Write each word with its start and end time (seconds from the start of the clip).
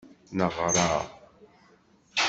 Neɣṛa. 0.37 0.91